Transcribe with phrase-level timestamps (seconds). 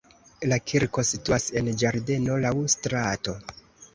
[0.51, 3.37] La kirko situas en ĝardeno laŭ strato.